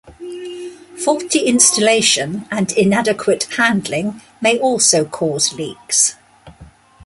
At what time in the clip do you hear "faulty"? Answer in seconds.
0.95-1.45